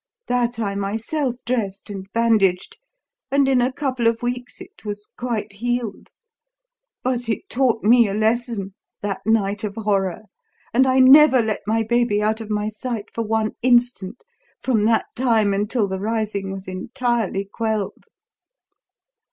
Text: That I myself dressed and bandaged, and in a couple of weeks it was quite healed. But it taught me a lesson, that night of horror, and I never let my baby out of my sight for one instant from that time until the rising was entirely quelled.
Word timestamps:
That 0.25 0.57
I 0.57 0.73
myself 0.73 1.35
dressed 1.45 1.91
and 1.91 2.07
bandaged, 2.11 2.79
and 3.29 3.47
in 3.47 3.61
a 3.61 3.71
couple 3.71 4.07
of 4.07 4.23
weeks 4.23 4.59
it 4.59 4.83
was 4.83 5.11
quite 5.15 5.53
healed. 5.53 6.09
But 7.03 7.29
it 7.29 7.47
taught 7.51 7.83
me 7.83 8.07
a 8.07 8.15
lesson, 8.15 8.73
that 9.03 9.21
night 9.27 9.63
of 9.63 9.75
horror, 9.77 10.23
and 10.73 10.87
I 10.87 10.97
never 10.97 11.39
let 11.39 11.61
my 11.67 11.83
baby 11.83 12.19
out 12.19 12.41
of 12.41 12.49
my 12.49 12.67
sight 12.67 13.11
for 13.13 13.23
one 13.23 13.51
instant 13.61 14.25
from 14.59 14.85
that 14.85 15.05
time 15.15 15.53
until 15.53 15.87
the 15.87 15.99
rising 15.99 16.51
was 16.51 16.67
entirely 16.67 17.45
quelled. 17.45 18.05